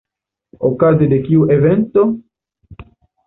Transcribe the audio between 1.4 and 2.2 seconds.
evento?